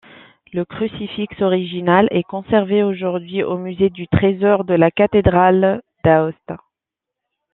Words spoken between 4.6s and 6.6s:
de la cathédrale d'Aoste.